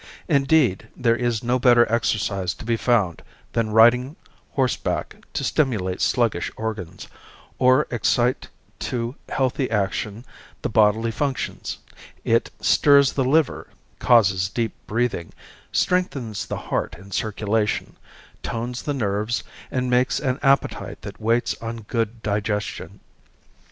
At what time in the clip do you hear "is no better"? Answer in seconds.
1.15-1.85